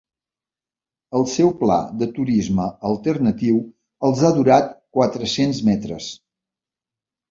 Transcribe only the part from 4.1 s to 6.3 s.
els ha durat quatre-cents metres.